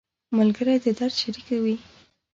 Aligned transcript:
ملګری 0.37 0.75
د 0.83 0.85
درد 0.97 1.13
شریک 1.21 1.47
وي 1.63 1.75